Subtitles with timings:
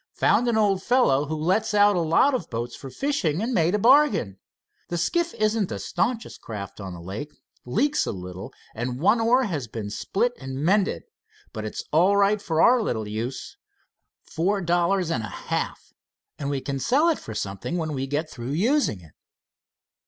[0.15, 3.75] Found an old fellow who lets out a lot of boats for fishing, and made
[3.75, 4.39] a bargain.
[4.89, 7.31] The skiff isn't the staunchest craft on the lake.
[7.67, 11.03] Leaks a little, and one oar has been split and mended,
[11.53, 13.57] but it's all right for our little use.
[14.23, 15.93] Four dollars and a half
[16.39, 19.13] and we can sell it for something when we get through using it."